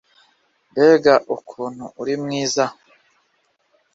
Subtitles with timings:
[0.71, 2.65] mbega ukuntu uri mwiza!